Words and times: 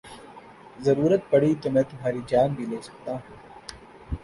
ضرورت 0.85 1.21
پڑی 1.31 1.51
تو 1.61 1.67
میں 1.73 1.83
تمہاری 1.91 2.21
جان 2.29 2.49
بھی 2.55 2.65
لے 2.65 2.79
سکتا 2.87 3.11
ہوں 3.11 3.21